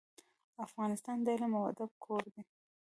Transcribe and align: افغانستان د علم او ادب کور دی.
افغانستان 0.65 1.17
د 1.21 1.27
علم 1.35 1.51
او 1.57 1.63
ادب 1.71 1.91
کور 2.03 2.23
دی. 2.33 2.41